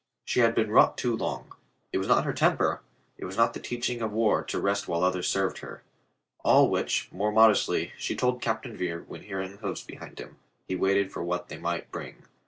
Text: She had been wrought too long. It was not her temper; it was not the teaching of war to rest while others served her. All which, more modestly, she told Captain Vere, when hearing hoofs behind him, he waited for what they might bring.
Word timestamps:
She 0.25 0.39
had 0.39 0.55
been 0.55 0.71
wrought 0.71 0.97
too 0.97 1.15
long. 1.15 1.53
It 1.93 1.99
was 1.99 2.07
not 2.07 2.23
her 2.25 2.33
temper; 2.33 2.81
it 3.19 3.25
was 3.25 3.37
not 3.37 3.53
the 3.53 3.59
teaching 3.59 4.01
of 4.01 4.11
war 4.11 4.43
to 4.43 4.59
rest 4.59 4.87
while 4.87 5.03
others 5.03 5.27
served 5.27 5.59
her. 5.59 5.83
All 6.43 6.71
which, 6.71 7.07
more 7.11 7.31
modestly, 7.31 7.93
she 7.99 8.15
told 8.15 8.41
Captain 8.41 8.75
Vere, 8.75 9.03
when 9.07 9.21
hearing 9.21 9.57
hoofs 9.59 9.83
behind 9.83 10.17
him, 10.17 10.37
he 10.67 10.75
waited 10.75 11.11
for 11.11 11.23
what 11.23 11.49
they 11.49 11.59
might 11.59 11.91
bring. 11.91 12.23